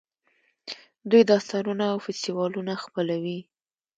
[1.09, 3.39] دوی داستانونه او فستیوالونه خپلوي.